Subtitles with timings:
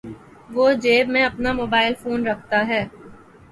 [0.49, 2.83] وہ جیب میں اپنا موبائل فون رکھتا ہے۔